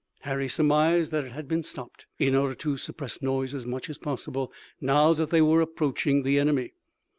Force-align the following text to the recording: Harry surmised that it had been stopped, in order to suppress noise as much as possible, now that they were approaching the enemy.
Harry 0.21 0.49
surmised 0.49 1.11
that 1.11 1.25
it 1.25 1.31
had 1.31 1.47
been 1.47 1.61
stopped, 1.61 2.07
in 2.17 2.33
order 2.33 2.55
to 2.55 2.75
suppress 2.75 3.21
noise 3.21 3.53
as 3.53 3.67
much 3.67 3.87
as 3.87 3.99
possible, 3.99 4.51
now 4.81 5.13
that 5.13 5.29
they 5.29 5.43
were 5.43 5.61
approaching 5.61 6.23
the 6.23 6.39
enemy. 6.39 6.73